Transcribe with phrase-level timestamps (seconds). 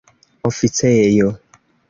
[0.47, 1.29] oficejo